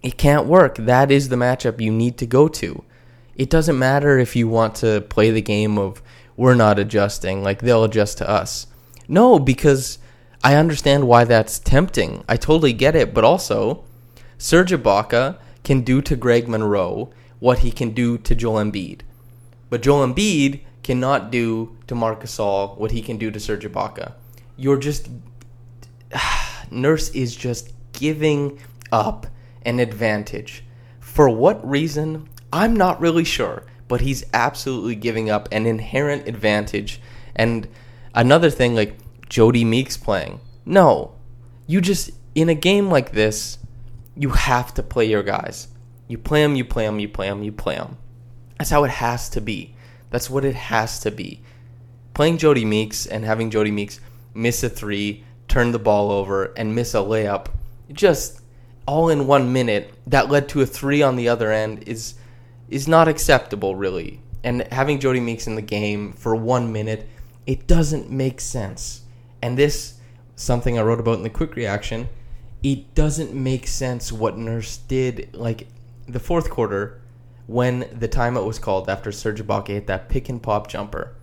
it 0.02 0.16
can't 0.16 0.46
work. 0.46 0.76
That 0.76 1.10
is 1.10 1.28
the 1.28 1.36
matchup 1.36 1.80
you 1.80 1.92
need 1.92 2.18
to 2.18 2.26
go 2.26 2.48
to. 2.48 2.84
It 3.34 3.50
doesn't 3.50 3.78
matter 3.78 4.18
if 4.18 4.34
you 4.36 4.48
want 4.48 4.74
to 4.76 5.00
play 5.02 5.30
the 5.30 5.42
game 5.42 5.78
of 5.78 6.02
we're 6.36 6.54
not 6.54 6.78
adjusting, 6.78 7.42
like 7.42 7.60
they'll 7.60 7.84
adjust 7.84 8.18
to 8.18 8.28
us. 8.28 8.66
No, 9.08 9.38
because 9.38 9.98
I 10.42 10.54
understand 10.54 11.08
why 11.08 11.24
that's 11.24 11.58
tempting. 11.58 12.24
I 12.28 12.36
totally 12.36 12.72
get 12.72 12.94
it, 12.94 13.12
but 13.12 13.24
also 13.24 13.84
Serge 14.38 14.70
Ibaka 14.70 15.38
can 15.64 15.80
do 15.80 16.00
to 16.02 16.16
Greg 16.16 16.48
Monroe 16.48 17.10
what 17.40 17.60
he 17.60 17.70
can 17.70 17.90
do 17.90 18.18
to 18.18 18.34
Joel 18.34 18.62
Embiid. 18.64 19.00
But 19.70 19.82
Joel 19.82 20.06
Embiid 20.06 20.60
cannot 20.82 21.30
do 21.30 21.76
to 21.86 21.94
Marc 21.94 22.22
Gasol 22.22 22.78
what 22.78 22.92
he 22.92 23.02
can 23.02 23.18
do 23.18 23.30
to 23.30 23.40
Serge 23.40 23.64
Ibaka. 23.64 24.12
You're 24.56 24.78
just 24.78 25.08
Nurse 26.70 27.10
is 27.10 27.34
just 27.34 27.72
giving 27.92 28.58
up 28.92 29.26
an 29.68 29.78
advantage. 29.78 30.64
For 30.98 31.28
what 31.28 31.68
reason? 31.68 32.28
I'm 32.52 32.74
not 32.74 33.00
really 33.00 33.24
sure, 33.24 33.64
but 33.86 34.00
he's 34.00 34.24
absolutely 34.32 34.94
giving 34.94 35.28
up 35.28 35.48
an 35.52 35.66
inherent 35.66 36.26
advantage. 36.26 37.00
And 37.36 37.68
another 38.14 38.48
thing, 38.48 38.74
like 38.74 38.96
Jody 39.28 39.64
Meeks 39.64 39.98
playing. 39.98 40.40
No, 40.64 41.14
you 41.66 41.82
just, 41.82 42.10
in 42.34 42.48
a 42.48 42.54
game 42.54 42.88
like 42.88 43.12
this, 43.12 43.58
you 44.16 44.30
have 44.30 44.72
to 44.74 44.82
play 44.82 45.04
your 45.04 45.22
guys. 45.22 45.68
You 46.08 46.16
play 46.16 46.42
them, 46.42 46.56
you 46.56 46.64
play 46.64 46.86
them, 46.86 46.98
you 46.98 47.08
play 47.08 47.28
them, 47.28 47.42
you 47.42 47.52
play 47.52 47.76
them. 47.76 47.98
That's 48.56 48.70
how 48.70 48.84
it 48.84 48.90
has 48.90 49.28
to 49.30 49.42
be. 49.42 49.74
That's 50.10 50.30
what 50.30 50.46
it 50.46 50.54
has 50.54 50.98
to 51.00 51.10
be. 51.10 51.42
Playing 52.14 52.38
Jody 52.38 52.64
Meeks 52.64 53.06
and 53.06 53.24
having 53.24 53.50
Jody 53.50 53.70
Meeks 53.70 54.00
miss 54.32 54.62
a 54.62 54.70
three, 54.70 55.24
turn 55.46 55.72
the 55.72 55.78
ball 55.78 56.10
over, 56.10 56.54
and 56.56 56.74
miss 56.74 56.94
a 56.94 56.98
layup, 56.98 57.48
just 57.92 58.40
all 58.88 59.10
in 59.10 59.26
one 59.26 59.52
minute, 59.52 59.92
that 60.06 60.30
led 60.30 60.48
to 60.48 60.62
a 60.62 60.66
three 60.66 61.02
on 61.02 61.14
the 61.14 61.28
other 61.28 61.52
end, 61.52 61.86
is 61.86 62.14
is 62.70 62.88
not 62.88 63.06
acceptable, 63.06 63.76
really. 63.76 64.20
And 64.42 64.62
having 64.72 64.98
Jody 64.98 65.20
Meeks 65.20 65.46
in 65.46 65.56
the 65.56 65.62
game 65.62 66.14
for 66.14 66.34
one 66.34 66.72
minute, 66.72 67.06
it 67.46 67.66
doesn't 67.66 68.10
make 68.10 68.40
sense. 68.40 69.02
And 69.42 69.58
this, 69.58 69.98
something 70.36 70.78
I 70.78 70.82
wrote 70.82 71.00
about 71.00 71.18
in 71.18 71.22
the 71.22 71.30
quick 71.30 71.54
reaction, 71.54 72.08
it 72.62 72.94
doesn't 72.94 73.34
make 73.34 73.66
sense 73.66 74.10
what 74.10 74.38
Nurse 74.38 74.78
did. 74.78 75.34
Like 75.34 75.68
the 76.06 76.20
fourth 76.20 76.48
quarter, 76.48 77.02
when 77.46 77.80
the 77.92 78.08
timeout 78.08 78.46
was 78.46 78.58
called 78.58 78.88
after 78.88 79.12
Serge 79.12 79.42
Ibaka 79.42 79.68
hit 79.68 79.86
that 79.88 80.08
pick 80.08 80.30
and 80.30 80.42
pop 80.42 80.66
jumper, 80.66 81.14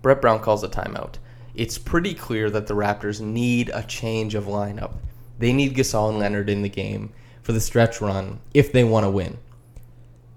Brett 0.00 0.22
Brown 0.22 0.40
calls 0.40 0.64
a 0.64 0.68
timeout. 0.68 1.16
It's 1.54 1.76
pretty 1.76 2.14
clear 2.14 2.48
that 2.48 2.66
the 2.66 2.74
Raptors 2.74 3.20
need 3.20 3.70
a 3.74 3.82
change 3.82 4.34
of 4.34 4.44
lineup. 4.44 4.94
They 5.38 5.52
need 5.52 5.76
Gasol 5.76 6.10
and 6.10 6.18
Leonard 6.18 6.50
in 6.50 6.62
the 6.62 6.68
game 6.68 7.12
for 7.42 7.52
the 7.52 7.60
stretch 7.60 8.00
run 8.00 8.40
if 8.52 8.72
they 8.72 8.84
want 8.84 9.04
to 9.04 9.10
win 9.10 9.38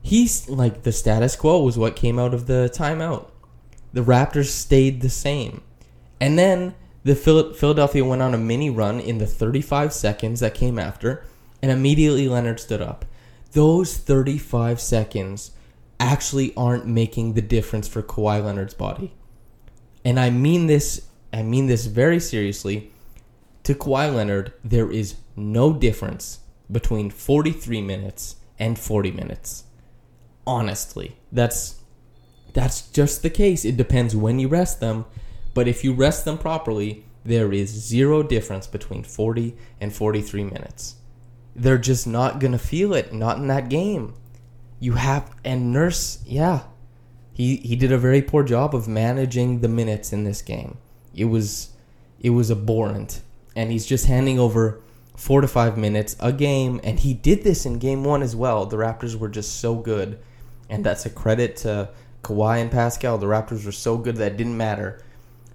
he's 0.02 0.50
like 0.50 0.84
the 0.84 0.92
status 0.92 1.36
quo 1.36 1.62
was 1.62 1.78
what 1.78 1.96
came 1.96 2.20
out 2.20 2.34
of 2.34 2.48
the 2.48 2.72
timeout. 2.74 3.30
The 3.94 4.02
Raptors 4.02 4.48
stayed 4.48 5.02
the 5.02 5.10
same. 5.10 5.62
And 6.20 6.38
then 6.38 6.76
the 7.04 7.16
Philadelphia 7.16 8.06
went 8.06 8.22
on 8.22 8.34
a 8.34 8.38
mini 8.38 8.70
run 8.70 9.00
in 9.00 9.18
the 9.18 9.26
35 9.26 9.92
seconds 9.92 10.40
that 10.40 10.54
came 10.54 10.78
after, 10.78 11.26
and 11.62 11.72
immediately 11.72 12.28
Leonard 12.28 12.60
stood 12.60 12.82
up. 12.82 13.06
Those 13.54 13.98
35 13.98 14.80
seconds 14.80 15.52
actually 16.00 16.54
aren't 16.56 16.88
making 16.88 17.34
the 17.34 17.42
difference 17.42 17.88
for 17.88 18.02
Kawhi 18.02 18.44
Leonard's 18.44 18.74
body. 18.74 19.14
And 20.06 20.20
I 20.20 20.30
mean 20.30 20.68
this 20.68 21.08
I 21.34 21.44
mean 21.44 21.68
this 21.68 21.86
very 21.86 22.20
seriously. 22.20 22.92
To 23.64 23.76
Kawhi 23.76 24.14
Leonard, 24.14 24.54
there 24.64 24.92
is 24.92 25.16
no 25.36 25.74
difference 25.74 26.40
between 26.72 27.10
43 27.10 27.82
minutes 27.82 28.38
and 28.58 28.78
40 28.78 29.12
minutes 29.12 29.66
honestly. 30.46 31.18
That's 31.32 31.76
that's 32.54 32.82
just 32.90 33.24
the 33.24 33.30
case. 33.30 33.64
It 33.64 33.78
depends 33.78 34.16
when 34.16 34.40
you 34.40 34.48
rest 34.48 34.80
them, 34.80 35.06
but 35.54 35.68
if 35.68 35.84
you 35.84 35.94
rest 35.94 36.26
them 36.26 36.38
properly, 36.38 37.06
there 37.24 37.54
is 37.54 37.70
zero 37.70 38.24
difference 38.24 38.68
between 38.68 39.04
40 39.04 39.56
and 39.80 39.94
43 39.94 40.44
minutes. 40.46 40.96
they're 41.56 41.78
just 41.78 42.08
not 42.08 42.40
going 42.40 42.54
to 42.54 42.58
feel 42.58 42.94
it, 42.94 43.12
not 43.14 43.38
in 43.38 43.48
that 43.48 43.70
game. 43.70 44.14
You 44.80 44.94
have 44.94 45.30
and 45.44 45.72
Nurse, 45.74 46.20
yeah. 46.26 46.64
He 47.34 47.58
he 47.58 47.76
did 47.76 47.92
a 47.92 47.98
very 47.98 48.22
poor 48.22 48.44
job 48.44 48.76
of 48.76 48.88
managing 48.88 49.60
the 49.62 49.68
minutes 49.68 50.12
in 50.14 50.24
this 50.24 50.42
game. 50.42 50.78
It 51.14 51.26
was 51.26 51.72
it 52.20 52.32
was 52.32 52.52
abhorrent. 52.52 53.22
And 53.56 53.72
he's 53.72 53.86
just 53.86 54.06
handing 54.06 54.40
over 54.40 54.82
4 55.18 55.42
to 55.42 55.48
5 55.48 55.78
minutes 55.78 56.16
a 56.20 56.32
game 56.32 56.80
and 56.84 57.00
he 57.00 57.14
did 57.14 57.44
this 57.44 57.66
in 57.66 57.80
game 57.80 58.04
1 58.04 58.24
as 58.24 58.36
well. 58.36 58.66
The 58.66 58.78
Raptors 58.78 59.16
were 59.16 59.30
just 59.30 59.60
so 59.60 59.76
good 59.76 60.20
and 60.70 60.86
that's 60.86 61.06
a 61.06 61.10
credit 61.10 61.58
to 61.58 61.90
Kawhi 62.24 62.62
and 62.62 62.72
Pascal. 62.72 63.18
The 63.18 63.28
Raptors 63.28 63.66
were 63.66 63.72
so 63.72 63.98
good 63.98 64.16
that 64.18 64.34
it 64.34 64.38
didn't 64.38 64.58
matter. 64.58 65.04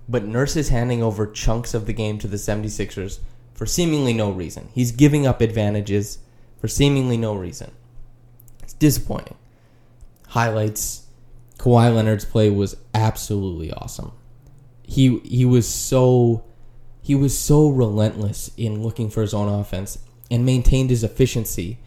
But 0.09 0.25
Nurse 0.25 0.57
is 0.57 0.69
handing 0.69 1.03
over 1.03 1.27
chunks 1.27 1.75
of 1.75 1.87
the 1.87 1.93
game 1.93 2.19
to 2.19 2.29
the 2.29 2.37
76ers 2.37 3.19
for 3.55 3.67
seemingly 3.67 4.13
no 4.13 4.31
reason. 4.31 4.69
He's 4.73 4.93
giving 4.93 5.27
up 5.27 5.41
advantages 5.41 6.19
for 6.61 6.69
seemingly 6.69 7.17
no 7.17 7.35
reason. 7.35 7.73
It's 8.63 8.75
disappointing. 8.75 9.37
Highlights 10.29 11.07
Kawhi 11.59 11.95
Leonard's 11.95 12.25
play 12.25 12.51
was 12.51 12.77
absolutely 12.95 13.73
awesome. 13.73 14.13
He 14.83 15.19
he 15.21 15.45
was 15.45 15.67
so 15.67 16.45
he 17.07 17.15
was 17.15 17.39
so 17.39 17.69
relentless 17.69 18.51
in 18.57 18.83
looking 18.83 19.09
for 19.09 19.21
his 19.21 19.33
own 19.33 19.49
offense 19.49 19.97
and 20.29 20.45
maintained 20.45 20.91
his 20.91 21.05
efficiency, 21.05 21.79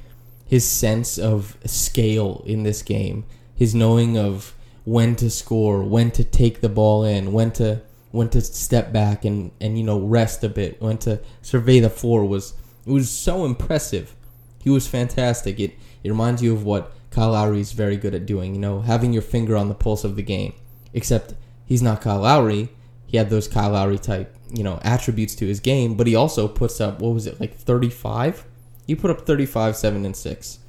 his 0.47 0.65
sense 0.65 1.17
of 1.17 1.57
scale 1.65 2.41
in 2.45 2.63
this 2.63 2.81
game, 2.81 3.25
his 3.53 3.75
knowing 3.75 4.17
of 4.17 4.55
when 4.85 5.17
to 5.17 5.29
score, 5.29 5.83
when 5.83 6.09
to 6.09 6.23
take 6.23 6.61
the 6.61 6.69
ball 6.69 7.03
in, 7.03 7.33
when 7.33 7.51
to 7.51 7.81
when 8.11 8.29
to 8.29 8.39
step 8.39 8.93
back 8.93 9.25
and, 9.25 9.51
and 9.59 9.77
you 9.77 9.83
know 9.83 9.99
rest 9.99 10.41
a 10.45 10.47
bit, 10.47 10.81
when 10.81 10.97
to 10.99 11.19
survey 11.41 11.81
the 11.81 11.89
floor 11.89 12.23
was 12.23 12.53
it 12.87 12.91
was 12.91 13.11
so 13.11 13.43
impressive. 13.43 14.15
He 14.63 14.69
was 14.69 14.87
fantastic. 14.87 15.59
It 15.59 15.73
it 16.01 16.09
reminds 16.09 16.41
you 16.41 16.53
of 16.53 16.63
what 16.63 16.93
Kyle 17.11 17.31
Lowry 17.31 17.59
is 17.59 17.73
very 17.73 17.97
good 17.97 18.15
at 18.15 18.25
doing, 18.25 18.55
you 18.55 18.61
know, 18.61 18.79
having 18.79 19.11
your 19.11 19.21
finger 19.21 19.57
on 19.57 19.67
the 19.67 19.75
pulse 19.75 20.05
of 20.05 20.15
the 20.15 20.23
game. 20.23 20.53
Except 20.93 21.33
he's 21.65 21.81
not 21.81 21.99
Kyle 21.99 22.21
Lowry. 22.21 22.69
He 23.05 23.17
had 23.17 23.29
those 23.29 23.49
Kyle 23.49 23.71
Lowry 23.71 23.97
type, 23.97 24.33
you 24.51 24.63
know, 24.63 24.79
attributes 24.83 25.35
to 25.35 25.45
his 25.45 25.59
game, 25.59 25.95
but 25.95 26.07
he 26.07 26.15
also 26.15 26.47
puts 26.47 26.81
up 26.81 26.99
what 26.99 27.13
was 27.13 27.27
it, 27.27 27.39
like 27.39 27.55
35? 27.55 28.45
He 28.87 28.95
put 28.95 29.11
up 29.11 29.25
35, 29.25 29.75
7 29.75 30.05
and 30.05 30.15
6. 30.15 30.59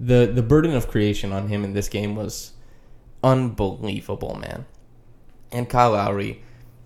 The 0.00 0.30
the 0.32 0.42
burden 0.42 0.74
of 0.74 0.88
creation 0.88 1.32
on 1.32 1.48
him 1.48 1.64
in 1.64 1.74
this 1.74 1.88
game 1.88 2.16
was 2.16 2.52
unbelievable, 3.22 4.36
man. 4.36 4.66
And 5.50 5.68
Kyle 5.68 5.92
Lowry, 5.92 6.42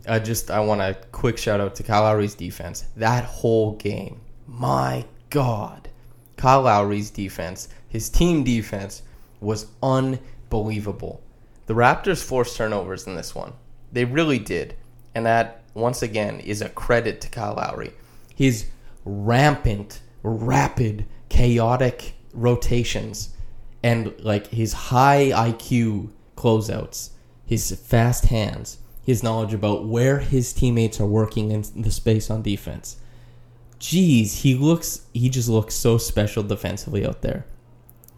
uh, 0.06 0.18
just 0.18 0.50
I 0.50 0.60
want 0.60 0.80
a 0.80 0.96
quick 1.12 1.38
shout 1.38 1.60
out 1.60 1.74
to 1.76 1.82
Kyle 1.82 2.02
Lowry's 2.02 2.34
defense. 2.34 2.84
That 2.96 3.24
whole 3.24 3.72
game, 3.72 4.20
my 4.46 5.04
God, 5.30 5.88
Kyle 6.36 6.62
Lowry's 6.62 7.10
defense, 7.10 7.68
his 7.88 8.08
team 8.08 8.44
defense 8.44 9.02
was 9.40 9.66
unbelievable. 9.82 11.22
The 11.66 11.74
Raptors 11.74 12.22
forced 12.22 12.56
turnovers 12.56 13.06
in 13.06 13.16
this 13.16 13.34
one. 13.34 13.52
They 13.92 14.04
really 14.04 14.38
did. 14.38 14.76
And 15.14 15.26
that, 15.26 15.62
once 15.76 16.02
again, 16.02 16.40
is 16.40 16.62
a 16.62 16.68
credit 16.70 17.20
to 17.20 17.28
Kyle 17.28 17.54
Lowry. 17.54 17.92
His 18.34 18.66
rampant, 19.04 20.00
rapid, 20.22 21.06
chaotic 21.28 22.14
rotations 22.32 23.30
and 23.82 24.12
like 24.20 24.48
his 24.48 24.72
high 24.72 25.30
IQ 25.32 26.10
closeouts, 26.36 27.10
his 27.44 27.70
fast 27.72 28.26
hands, 28.26 28.78
his 29.04 29.22
knowledge 29.22 29.54
about 29.54 29.86
where 29.86 30.18
his 30.18 30.52
teammates 30.52 31.00
are 31.00 31.06
working 31.06 31.52
in 31.52 31.64
the 31.76 31.90
space 31.90 32.30
on 32.30 32.42
defense. 32.42 32.96
Jeez, 33.78 34.40
he 34.40 34.54
looks 34.54 35.02
he 35.12 35.28
just 35.28 35.48
looks 35.48 35.74
so 35.74 35.98
special 35.98 36.42
defensively 36.42 37.06
out 37.06 37.22
there. 37.22 37.46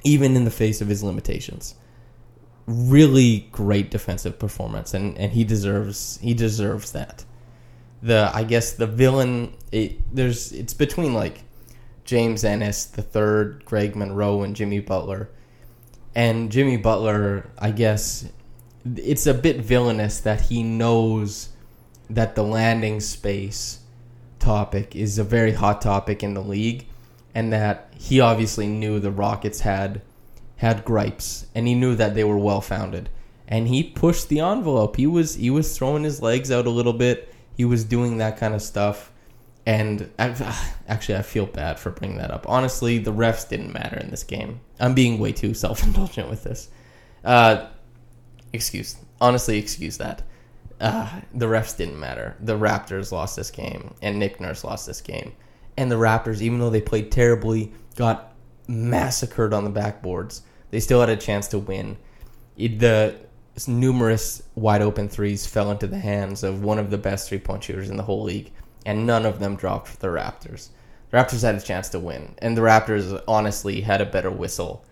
Even 0.04 0.36
in 0.36 0.44
the 0.44 0.50
face 0.50 0.80
of 0.80 0.88
his 0.88 1.02
limitations. 1.02 1.74
Really 2.66 3.48
great 3.52 3.90
defensive 3.90 4.38
performance 4.38 4.94
and, 4.94 5.18
and 5.18 5.32
he 5.32 5.44
deserves 5.44 6.18
he 6.22 6.32
deserves 6.32 6.92
that. 6.92 7.24
The 8.02 8.30
I 8.32 8.44
guess 8.44 8.72
the 8.72 8.86
villain 8.86 9.54
it, 9.72 10.14
there's 10.14 10.52
it's 10.52 10.74
between 10.74 11.14
like 11.14 11.42
James 12.04 12.44
Ennis 12.44 12.86
the 12.86 13.02
third, 13.02 13.64
Greg 13.64 13.96
Monroe 13.96 14.42
and 14.42 14.54
Jimmy 14.54 14.80
Butler. 14.80 15.30
And 16.14 16.50
Jimmy 16.50 16.76
Butler, 16.76 17.50
I 17.58 17.70
guess 17.70 18.28
it's 18.96 19.26
a 19.26 19.34
bit 19.34 19.60
villainous 19.60 20.20
that 20.20 20.42
he 20.42 20.62
knows 20.62 21.50
that 22.08 22.34
the 22.34 22.42
landing 22.42 23.00
space 23.00 23.80
topic 24.38 24.96
is 24.96 25.18
a 25.18 25.24
very 25.24 25.52
hot 25.52 25.82
topic 25.82 26.22
in 26.22 26.34
the 26.34 26.42
league 26.42 26.86
and 27.34 27.52
that 27.52 27.92
he 27.96 28.20
obviously 28.20 28.66
knew 28.66 28.98
the 28.98 29.10
Rockets 29.10 29.60
had 29.60 30.00
had 30.56 30.84
gripes 30.84 31.46
and 31.54 31.68
he 31.68 31.74
knew 31.74 31.94
that 31.94 32.14
they 32.14 32.24
were 32.24 32.38
well 32.38 32.60
founded 32.60 33.08
and 33.46 33.68
he 33.68 33.82
pushed 33.82 34.28
the 34.28 34.40
envelope. 34.40 34.96
He 34.96 35.06
was 35.06 35.34
he 35.34 35.50
was 35.50 35.76
throwing 35.76 36.04
his 36.04 36.22
legs 36.22 36.50
out 36.50 36.66
a 36.66 36.70
little 36.70 36.92
bit 36.92 37.32
he 37.58 37.66
was 37.66 37.84
doing 37.84 38.16
that 38.18 38.38
kind 38.38 38.54
of 38.54 38.62
stuff 38.62 39.12
and 39.66 40.10
I, 40.18 40.28
actually 40.88 41.16
I 41.16 41.22
feel 41.22 41.44
bad 41.44 41.78
for 41.78 41.90
bringing 41.90 42.16
that 42.16 42.30
up 42.30 42.48
honestly 42.48 42.96
the 42.96 43.12
refs 43.12 43.46
didn't 43.46 43.74
matter 43.74 43.98
in 43.98 44.10
this 44.10 44.24
game 44.24 44.60
I'm 44.80 44.94
being 44.94 45.18
way 45.18 45.32
too 45.32 45.52
self-indulgent 45.64 46.30
with 46.30 46.44
this 46.44 46.70
uh, 47.22 47.66
excuse 48.54 48.96
honestly 49.20 49.58
excuse 49.58 49.98
that 49.98 50.22
uh, 50.80 51.20
the 51.34 51.46
refs 51.46 51.76
didn't 51.76 51.98
matter. 51.98 52.36
The 52.40 52.56
Raptors 52.56 53.10
lost 53.10 53.36
this 53.36 53.50
game, 53.50 53.94
and 54.00 54.18
Nick 54.18 54.40
Nurse 54.40 54.64
lost 54.64 54.86
this 54.86 55.00
game. 55.00 55.32
And 55.76 55.90
the 55.90 55.96
Raptors, 55.96 56.40
even 56.40 56.58
though 56.58 56.70
they 56.70 56.80
played 56.80 57.10
terribly, 57.10 57.72
got 57.96 58.34
massacred 58.66 59.52
on 59.52 59.64
the 59.64 59.70
backboards. 59.70 60.42
They 60.70 60.80
still 60.80 61.00
had 61.00 61.08
a 61.08 61.16
chance 61.16 61.48
to 61.48 61.58
win. 61.58 61.96
It, 62.56 62.78
the 62.78 63.16
numerous 63.66 64.42
wide 64.54 64.82
open 64.82 65.08
threes 65.08 65.46
fell 65.46 65.70
into 65.70 65.86
the 65.86 65.98
hands 65.98 66.42
of 66.44 66.62
one 66.62 66.78
of 66.78 66.90
the 66.90 66.98
best 66.98 67.28
three 67.28 67.38
point 67.38 67.64
shooters 67.64 67.90
in 67.90 67.96
the 67.96 68.02
whole 68.02 68.22
league, 68.22 68.52
and 68.84 69.06
none 69.06 69.26
of 69.26 69.40
them 69.40 69.56
dropped 69.56 69.88
for 69.88 69.96
the 69.96 70.08
Raptors. 70.08 70.68
The 71.10 71.16
Raptors 71.16 71.42
had 71.42 71.54
a 71.54 71.60
chance 71.60 71.88
to 71.88 71.98
win, 71.98 72.34
and 72.38 72.56
the 72.56 72.60
Raptors 72.60 73.20
honestly 73.26 73.80
had 73.80 74.00
a 74.00 74.06
better 74.06 74.30
whistle 74.30 74.84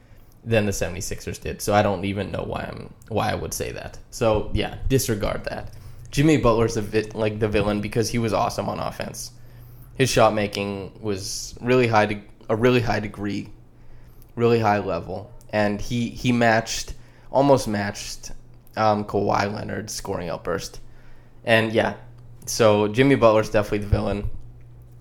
than 0.42 0.64
the 0.64 0.72
76ers 0.72 1.40
did. 1.40 1.60
So 1.60 1.74
I 1.74 1.82
don't 1.82 2.04
even 2.04 2.30
know 2.30 2.44
why 2.44 2.62
I'm 2.62 2.94
why 3.08 3.30
I 3.30 3.34
would 3.34 3.52
say 3.52 3.72
that. 3.72 3.98
So 4.10 4.50
yeah, 4.54 4.78
disregard 4.88 5.44
that. 5.44 5.72
Jimmy 6.10 6.38
Butler's 6.38 6.76
a 6.76 6.82
vi- 6.82 7.10
like 7.14 7.40
the 7.40 7.48
villain 7.48 7.80
because 7.80 8.08
he 8.08 8.18
was 8.18 8.32
awesome 8.32 8.68
on 8.68 8.78
offense. 8.78 9.32
His 9.96 10.08
shot 10.08 10.34
making 10.34 10.98
was 11.00 11.54
really 11.60 11.88
high 11.88 12.06
to 12.06 12.20
a 12.48 12.56
really 12.56 12.80
high 12.80 13.00
degree, 13.00 13.50
really 14.34 14.60
high 14.60 14.78
level, 14.78 15.32
and 15.52 15.80
he 15.80 16.10
he 16.10 16.32
matched 16.32 16.94
almost 17.30 17.68
matched 17.68 18.30
um, 18.76 19.04
Kawhi 19.04 19.52
Leonard's 19.52 19.92
scoring 19.92 20.28
outburst. 20.28 20.80
And 21.44 21.72
yeah, 21.72 21.94
so 22.46 22.88
Jimmy 22.88 23.14
Butler's 23.14 23.50
definitely 23.50 23.78
the 23.78 23.86
villain. 23.86 24.30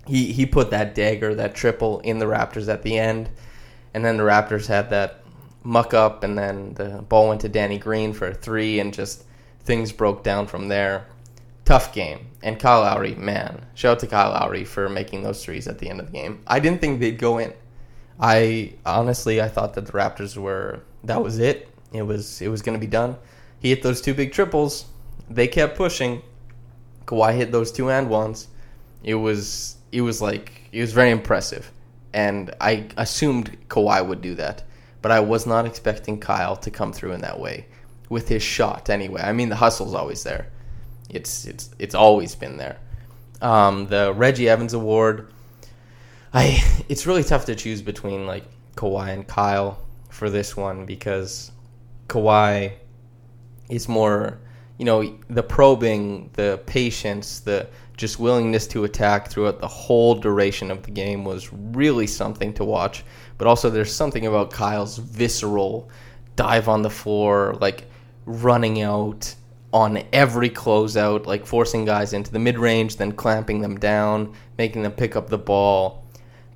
He 0.07 0.31
he 0.31 0.45
put 0.45 0.69
that 0.69 0.93
dagger, 0.93 1.33
that 1.35 1.55
triple 1.55 1.99
in 2.01 2.19
the 2.19 2.25
Raptors 2.25 2.67
at 2.67 2.83
the 2.83 2.97
end, 2.97 3.29
and 3.93 4.05
then 4.05 4.17
the 4.17 4.23
Raptors 4.23 4.67
had 4.67 4.89
that 4.91 5.23
muck 5.63 5.93
up, 5.93 6.23
and 6.23 6.37
then 6.37 6.75
the 6.75 7.03
ball 7.09 7.29
went 7.29 7.41
to 7.41 7.49
Danny 7.49 7.79
Green 7.79 8.13
for 8.13 8.27
a 8.27 8.33
three, 8.33 8.79
and 8.79 8.93
just 8.93 9.23
things 9.61 9.91
broke 9.91 10.23
down 10.23 10.45
from 10.45 10.67
there. 10.67 11.07
Tough 11.65 11.93
game. 11.93 12.27
And 12.43 12.59
Kyle 12.59 12.81
Lowry, 12.81 13.15
man, 13.15 13.65
shout 13.73 13.93
out 13.93 13.99
to 14.01 14.07
Kyle 14.07 14.29
Lowry 14.29 14.63
for 14.63 14.87
making 14.87 15.23
those 15.23 15.43
threes 15.43 15.67
at 15.67 15.79
the 15.79 15.89
end 15.89 15.99
of 15.99 16.05
the 16.05 16.11
game. 16.11 16.43
I 16.45 16.59
didn't 16.59 16.79
think 16.79 16.99
they'd 16.99 17.17
go 17.17 17.39
in. 17.39 17.53
I 18.19 18.73
honestly, 18.85 19.41
I 19.41 19.47
thought 19.47 19.73
that 19.73 19.87
the 19.87 19.91
Raptors 19.91 20.37
were 20.37 20.81
that 21.03 21.23
was 21.23 21.39
it. 21.39 21.69
It 21.91 22.03
was 22.03 22.41
it 22.41 22.49
was 22.49 22.61
going 22.61 22.77
to 22.77 22.79
be 22.79 22.89
done. 22.89 23.17
He 23.65 23.69
hit 23.69 23.81
those 23.81 23.99
two 23.99 24.13
big 24.13 24.31
triples. 24.31 24.85
They 25.29 25.47
kept 25.47 25.75
pushing. 25.75 26.21
Kawhi 27.05 27.35
hit 27.35 27.51
those 27.51 27.71
two 27.71 27.89
and 27.89 28.09
ones. 28.09 28.47
It 29.03 29.15
was 29.15 29.77
it 29.91 30.01
was 30.01 30.21
like 30.21 30.69
it 30.71 30.81
was 30.81 30.93
very 30.93 31.09
impressive, 31.09 31.71
and 32.13 32.53
I 32.61 32.87
assumed 32.97 33.57
Kawhi 33.69 34.07
would 34.07 34.21
do 34.21 34.35
that 34.35 34.63
but 35.05 35.11
I 35.11 35.19
was 35.19 35.45
not 35.45 35.67
expecting 35.67 36.19
Kyle 36.19 36.55
to 36.55 36.71
come 36.71 36.91
through 36.91 37.11
in 37.11 37.21
that 37.21 37.39
way 37.39 37.67
with 38.09 38.27
his 38.27 38.41
shot. 38.41 38.89
Anyway, 38.89 39.21
I 39.21 39.33
mean 39.33 39.49
the 39.49 39.55
hustle's 39.55 39.93
always 39.93 40.23
there. 40.23 40.47
It's 41.11 41.45
it's 41.45 41.69
it's 41.77 41.93
always 41.93 42.33
been 42.33 42.57
there. 42.57 42.79
Um, 43.39 43.85
the 43.85 44.13
Reggie 44.15 44.49
Evans 44.49 44.73
Award, 44.73 45.31
I 46.33 46.59
it's 46.89 47.05
really 47.05 47.23
tough 47.23 47.45
to 47.45 47.53
choose 47.53 47.83
between 47.83 48.25
like 48.25 48.45
Kawhi 48.77 49.13
and 49.13 49.27
Kyle 49.27 49.77
for 50.09 50.27
this 50.27 50.57
one 50.57 50.87
because 50.87 51.51
Kawhi 52.07 52.71
is 53.69 53.87
more, 53.87 54.39
you 54.77 54.85
know, 54.85 55.17
the 55.29 55.43
probing, 55.43 56.29
the 56.33 56.61
patience, 56.65 57.39
the 57.39 57.67
just 57.97 58.19
willingness 58.19 58.67
to 58.67 58.83
attack 58.83 59.29
throughout 59.29 59.59
the 59.59 59.67
whole 59.67 60.15
duration 60.15 60.69
of 60.69 60.83
the 60.83 60.91
game 60.91 61.23
was 61.23 61.51
really 61.53 62.07
something 62.07 62.53
to 62.53 62.63
watch. 62.63 63.05
But 63.37 63.47
also, 63.47 63.69
there's 63.69 63.93
something 63.93 64.25
about 64.25 64.51
Kyle's 64.51 64.97
visceral 64.97 65.89
dive 66.35 66.67
on 66.67 66.81
the 66.81 66.89
floor, 66.89 67.55
like 67.61 67.85
running 68.25 68.81
out 68.81 69.33
on 69.71 70.01
every 70.13 70.49
closeout, 70.49 71.25
like 71.25 71.45
forcing 71.45 71.85
guys 71.85 72.13
into 72.13 72.31
the 72.31 72.39
mid 72.39 72.57
range, 72.57 72.97
then 72.97 73.11
clamping 73.11 73.61
them 73.61 73.77
down, 73.77 74.33
making 74.57 74.83
them 74.83 74.91
pick 74.91 75.15
up 75.15 75.29
the 75.29 75.37
ball. 75.37 76.05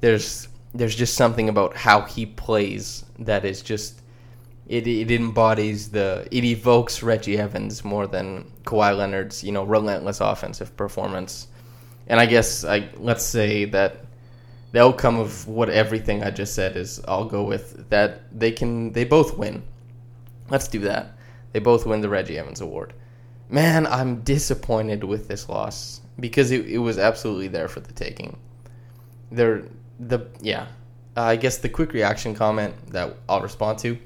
There's 0.01 0.48
there's 0.74 0.96
just 0.96 1.16
something 1.16 1.50
about 1.50 1.75
how 1.75 2.01
he 2.01 2.25
plays 2.25 3.06
that 3.18 3.44
is 3.44 3.62
just 3.62 4.01
it, 4.69 4.88
it 4.88 5.09
embodies 5.09 5.89
the 5.89 6.27
it 6.31 6.43
evokes 6.43 7.01
Reggie 7.01 7.39
Evans 7.39 7.83
more 7.83 8.05
than 8.05 8.49
Kawhi 8.65 8.95
Leonard's 8.95 9.43
you 9.43 9.51
know 9.51 9.63
relentless 9.63 10.21
offensive 10.21 10.77
performance. 10.77 11.47
And 12.07 12.19
I 12.19 12.27
guess 12.27 12.63
I 12.63 12.88
let's 12.97 13.25
say 13.25 13.65
that 13.65 14.05
the 14.71 14.81
outcome 14.81 15.17
of 15.17 15.47
what 15.47 15.69
everything 15.69 16.23
I 16.23 16.29
just 16.29 16.53
said 16.53 16.77
is 16.77 17.01
I'll 17.07 17.25
go 17.25 17.43
with 17.43 17.89
that 17.89 18.21
they 18.39 18.51
can 18.51 18.93
they 18.93 19.05
both 19.05 19.35
win. 19.38 19.63
Let's 20.51 20.67
do 20.67 20.79
that. 20.81 21.17
They 21.51 21.59
both 21.59 21.88
win 21.88 22.01
the 22.01 22.09
Reggie 22.09 22.38
Evans 22.38 22.61
award. 22.61 22.93
Man, 23.49 23.88
I'm 23.88 24.21
disappointed 24.21 25.03
with 25.03 25.27
this 25.27 25.49
loss 25.49 26.01
because 26.19 26.51
it, 26.51 26.67
it 26.67 26.77
was 26.77 26.99
absolutely 26.99 27.47
there 27.47 27.67
for 27.67 27.79
the 27.79 27.93
taking. 27.93 28.38
There 29.31 29.63
the 29.99 30.27
yeah. 30.41 30.67
Uh, 31.17 31.23
I 31.23 31.38
guess 31.38 31.57
the 31.57 31.69
quick 31.69 31.91
reaction 31.93 32.35
comment 32.35 32.75
that 32.91 33.17
I'll 33.27 33.41
respond 33.41 33.79
to 33.79 33.97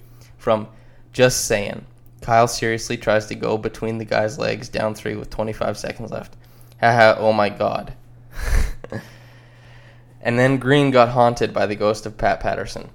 from 0.44 0.68
just 1.12 1.46
saying. 1.46 1.86
Kyle 2.22 2.48
seriously 2.48 2.98
tries 2.98 3.26
to 3.28 3.36
go 3.36 3.58
between 3.58 3.98
the 3.98 4.06
guy's 4.06 4.38
legs 4.38 4.70
down 4.70 4.94
3 4.94 5.16
with 5.16 5.30
25 5.30 5.78
seconds 5.78 6.12
left. 6.12 6.36
Haha, 6.80 7.16
oh 7.18 7.34
my 7.34 7.50
god. 7.50 7.94
And 10.24 10.40
then 10.40 10.58
Green 10.58 10.90
got 10.90 11.10
haunted 11.10 11.54
by 11.54 11.66
the 11.66 11.76
ghost 11.76 12.06
of 12.06 12.18
Pat 12.18 12.40
Patterson. 12.40 12.90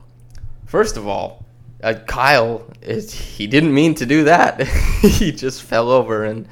First 0.64 0.96
of 0.96 1.06
all, 1.06 1.44
uh, 1.82 1.94
Kyle 2.06 2.66
is 2.80 3.12
he 3.12 3.46
didn't 3.46 3.74
mean 3.74 3.94
to 3.96 4.06
do 4.06 4.24
that. 4.24 4.66
he 5.02 5.30
just 5.30 5.62
fell 5.62 5.90
over 5.90 6.24
and 6.24 6.48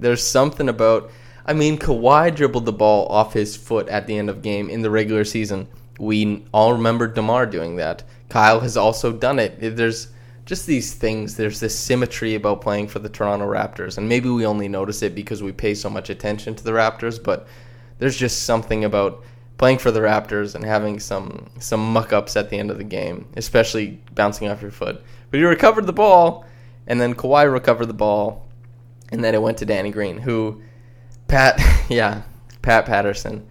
there's 0.00 0.26
something 0.26 0.68
about 0.68 1.10
I 1.44 1.52
mean 1.52 1.78
Kawhi 1.78 2.34
dribbled 2.34 2.64
the 2.64 2.72
ball 2.72 3.06
off 3.08 3.34
his 3.34 3.56
foot 3.56 3.88
at 3.88 4.06
the 4.06 4.18
end 4.18 4.28
of 4.28 4.42
game 4.42 4.68
in 4.70 4.82
the 4.82 4.90
regular 4.90 5.24
season. 5.24 5.68
We 5.98 6.44
all 6.52 6.72
remember 6.72 7.06
DeMar 7.06 7.46
doing 7.46 7.76
that. 7.76 8.02
Kyle 8.28 8.60
has 8.60 8.76
also 8.76 9.12
done 9.12 9.38
it. 9.38 9.76
There's 9.76 10.08
just 10.46 10.66
these 10.66 10.94
things. 10.94 11.36
There's 11.36 11.60
this 11.60 11.78
symmetry 11.78 12.36
about 12.36 12.60
playing 12.60 12.88
for 12.88 13.00
the 13.00 13.08
Toronto 13.08 13.46
Raptors, 13.46 13.98
and 13.98 14.08
maybe 14.08 14.30
we 14.30 14.46
only 14.46 14.68
notice 14.68 15.02
it 15.02 15.14
because 15.14 15.42
we 15.42 15.52
pay 15.52 15.74
so 15.74 15.90
much 15.90 16.08
attention 16.08 16.54
to 16.54 16.64
the 16.64 16.70
Raptors. 16.70 17.22
But 17.22 17.46
there's 17.98 18.16
just 18.16 18.44
something 18.44 18.84
about 18.84 19.24
playing 19.58 19.78
for 19.78 19.90
the 19.90 20.00
Raptors 20.00 20.54
and 20.54 20.64
having 20.64 21.00
some 21.00 21.50
some 21.58 21.92
muck 21.92 22.12
ups 22.12 22.36
at 22.36 22.48
the 22.48 22.58
end 22.58 22.70
of 22.70 22.78
the 22.78 22.84
game, 22.84 23.28
especially 23.36 24.00
bouncing 24.14 24.48
off 24.48 24.62
your 24.62 24.70
foot. 24.70 25.02
But 25.30 25.40
he 25.40 25.44
recovered 25.44 25.86
the 25.86 25.92
ball, 25.92 26.46
and 26.86 27.00
then 27.00 27.14
Kawhi 27.14 27.52
recovered 27.52 27.86
the 27.86 27.94
ball, 27.94 28.46
and 29.10 29.22
then 29.22 29.34
it 29.34 29.42
went 29.42 29.58
to 29.58 29.66
Danny 29.66 29.90
Green, 29.90 30.16
who 30.16 30.62
Pat, 31.26 31.60
yeah, 31.88 32.22
Pat 32.62 32.86
Patterson, 32.86 33.44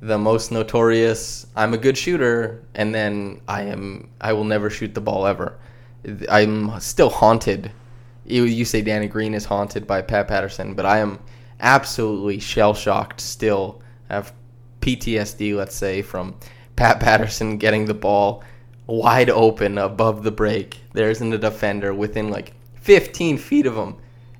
the 0.00 0.16
most 0.16 0.50
notorious. 0.50 1.46
I'm 1.54 1.74
a 1.74 1.78
good 1.78 1.98
shooter, 1.98 2.64
and 2.74 2.94
then 2.94 3.42
I 3.46 3.64
am. 3.64 4.08
I 4.22 4.32
will 4.32 4.44
never 4.44 4.70
shoot 4.70 4.94
the 4.94 5.02
ball 5.02 5.26
ever. 5.26 5.58
I'm 6.28 6.78
still 6.80 7.10
haunted. 7.10 7.70
You, 8.24 8.44
you 8.44 8.64
say 8.64 8.82
Danny 8.82 9.08
Green 9.08 9.34
is 9.34 9.44
haunted 9.44 9.86
by 9.86 10.02
Pat 10.02 10.28
Patterson, 10.28 10.74
but 10.74 10.86
I 10.86 10.98
am 10.98 11.18
absolutely 11.60 12.38
shell 12.38 12.74
shocked 12.74 13.20
still. 13.20 13.82
I 14.08 14.14
have 14.14 14.32
PTSD, 14.80 15.56
let's 15.56 15.74
say, 15.74 16.02
from 16.02 16.36
Pat 16.76 17.00
Patterson 17.00 17.58
getting 17.58 17.84
the 17.84 17.94
ball 17.94 18.42
wide 18.86 19.30
open 19.30 19.78
above 19.78 20.22
the 20.22 20.30
break. 20.30 20.78
There 20.92 21.10
isn't 21.10 21.32
a 21.32 21.38
defender 21.38 21.94
within 21.94 22.30
like 22.30 22.54
15 22.76 23.38
feet 23.38 23.66
of 23.66 23.76
him, 23.76 23.96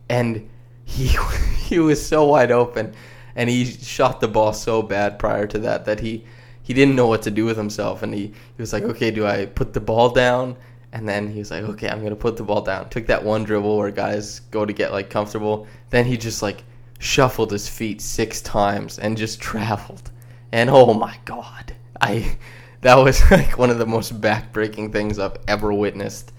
and 0.09 0.49
he 0.85 1.17
he 1.59 1.79
was 1.79 2.05
so 2.05 2.25
wide 2.25 2.51
open, 2.51 2.95
and 3.37 3.49
he 3.51 3.65
shot 3.65 4.21
the 4.21 4.29
ball 4.29 4.53
so 4.53 4.83
bad 4.83 5.19
prior 5.19 5.47
to 5.47 5.59
that 5.61 5.85
that 5.85 6.01
he 6.01 6.25
he 6.63 6.75
didn't 6.75 6.97
know 6.97 7.07
what 7.07 7.23
to 7.23 7.31
do 7.31 7.45
with 7.45 7.57
himself, 7.57 8.03
and 8.03 8.15
he 8.15 8.27
he 8.27 8.59
was 8.59 8.73
like, 8.73 8.85
okay, 8.85 9.11
do 9.11 9.27
I 9.27 9.47
put 9.47 9.73
the 9.73 9.81
ball 9.81 10.11
down? 10.11 10.57
And 10.93 11.09
then 11.09 11.29
he 11.29 11.39
was 11.39 11.51
like, 11.51 11.65
okay, 11.65 11.89
I'm 11.89 12.03
gonna 12.03 12.17
put 12.17 12.37
the 12.37 12.43
ball 12.43 12.63
down. 12.63 12.89
Took 12.89 13.07
that 13.07 13.25
one 13.25 13.45
dribble 13.45 13.77
where 13.77 13.91
guys 13.91 14.41
go 14.51 14.65
to 14.65 14.73
get 14.73 14.93
like 14.93 15.11
comfortable. 15.11 15.67
Then 15.91 16.05
he 16.05 16.17
just 16.17 16.43
like 16.43 16.65
shuffled 16.99 17.53
his 17.53 17.69
feet 17.69 18.01
six 18.01 18.41
times 18.43 18.99
and 18.99 19.17
just 19.17 19.41
traveled 19.41 20.11
and 20.53 20.71
oh 20.71 20.95
my 20.95 21.17
god, 21.25 21.75
I 22.01 22.37
that 22.81 22.97
was 22.97 23.23
like 23.31 23.59
one 23.59 23.71
of 23.71 23.79
the 23.79 23.87
most 23.87 24.21
backbreaking 24.21 24.93
things 24.93 25.19
I've 25.19 25.37
ever 25.47 25.73
witnessed 25.73 26.33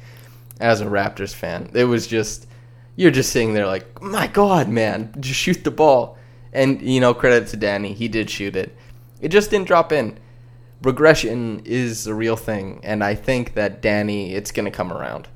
as 0.60 0.82
a 0.82 0.86
Raptors 0.86 1.34
fan. 1.34 1.72
It 1.74 1.86
was 1.86 2.08
just 2.08 2.48
you're 2.96 3.12
just 3.12 3.32
sitting 3.32 3.54
there 3.54 3.68
like, 3.68 4.02
my 4.02 4.28
god, 4.28 4.68
man, 4.68 5.14
just 5.20 5.40
shoot 5.40 5.64
the 5.64 5.72
ball. 5.72 6.18
And 6.54 6.82
you 6.82 7.00
know, 7.00 7.14
credit 7.14 7.48
to 7.50 7.58
Danny, 7.58 7.94
he 7.94 8.08
did 8.08 8.30
shoot 8.30 8.56
it. 8.56 8.76
It 9.22 9.30
just 9.30 9.50
didn't 9.50 9.68
drop 9.68 9.92
in. 9.92 10.18
Regression 10.82 11.62
is 11.66 12.08
a 12.08 12.14
real 12.14 12.36
thing, 12.36 12.80
and 12.84 13.04
I 13.04 13.16
think 13.16 13.54
that 13.54 13.82
Danny, 13.82 14.34
it's 14.34 14.52
gonna 14.52 14.72
come 14.72 14.92
around. 14.92 15.28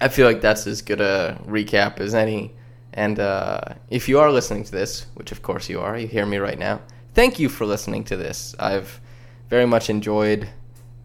I 0.00 0.08
feel 0.08 0.26
like 0.26 0.40
that's 0.40 0.66
as 0.66 0.82
good 0.82 1.00
a 1.00 1.40
recap 1.46 2.00
as 2.00 2.14
any. 2.14 2.54
And 2.92 3.18
uh, 3.18 3.60
if 3.90 4.08
you 4.08 4.20
are 4.20 4.30
listening 4.30 4.64
to 4.64 4.70
this, 4.70 5.06
which 5.14 5.32
of 5.32 5.42
course 5.42 5.68
you 5.68 5.80
are, 5.80 5.98
you 5.98 6.06
hear 6.06 6.26
me 6.26 6.38
right 6.38 6.58
now 6.58 6.80
thank 7.14 7.38
you 7.38 7.48
for 7.48 7.64
listening 7.64 8.04
to 8.04 8.16
this. 8.16 8.54
I've 8.58 9.00
very 9.48 9.66
much 9.66 9.88
enjoyed 9.88 10.48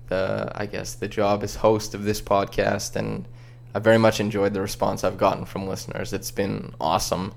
the, 0.08 0.52
I 0.56 0.66
guess, 0.66 0.96
the 0.96 1.08
job 1.08 1.44
as 1.44 1.56
host 1.56 1.94
of 1.94 2.04
this 2.04 2.20
podcast, 2.20 2.96
and 2.96 3.28
I 3.74 3.80
very 3.80 4.00
much 4.00 4.20
enjoyed 4.20 4.54
the 4.54 4.62
response 4.62 5.04
I've 5.04 5.18
gotten 5.18 5.46
from 5.46 5.68
listeners. 5.68 6.12
It's 6.12 6.32
been 6.32 6.74
awesome. 6.82 7.34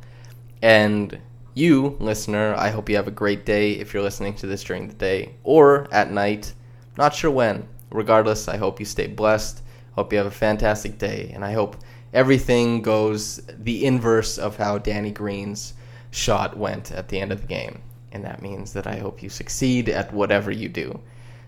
And 0.63 1.21
you, 1.55 1.97
listener, 2.01 2.55
I 2.57 2.71
hope 2.71 2.89
you 2.89 2.97
have 2.97 3.09
a 3.09 3.13
great 3.13 3.45
day 3.45 3.73
if 3.73 3.93
you're 3.93 4.03
listening 4.03 4.35
to 4.37 4.47
this 4.47 4.65
during 4.65 4.89
the 4.89 4.95
day 4.95 5.35
or 5.45 5.89
at 5.93 6.11
night. 6.11 6.53
Not 6.97 7.15
sure 7.15 7.31
when. 7.31 7.69
Regardless, 7.91 8.49
I 8.49 8.57
hope 8.57 8.81
you 8.81 8.87
stay 8.87 9.07
blessed. 9.07 9.63
Hope 9.95 10.13
you 10.13 10.19
have 10.19 10.27
a 10.27 10.31
fantastic 10.31 10.99
day, 10.99 11.31
and 11.35 11.45
I 11.45 11.53
hope 11.53 11.77
everything 12.15 12.83
goes 12.83 13.41
the 13.59 13.85
inverse 13.85 14.39
of 14.39 14.57
how 14.57 14.79
Danny 14.79 15.11
Green's 15.11 15.75
shot 16.11 16.57
went 16.57 16.93
at 16.93 17.09
the 17.09 17.21
end 17.21 17.33
of 17.33 17.43
the 17.43 17.47
game 17.47 17.83
and 18.13 18.25
that 18.25 18.43
means 18.43 18.73
that 18.75 18.87
I 18.87 18.97
hope 18.97 19.23
you 19.23 19.29
succeed 19.29 19.89
at 19.89 20.13
whatever 20.13 20.51
you 20.51 20.69
do. 20.69 21.01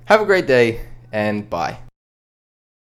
Have 0.06 0.20
a 0.20 0.26
great 0.26 0.46
day, 0.46 0.80
and 1.12 1.48
bye. 1.48 1.78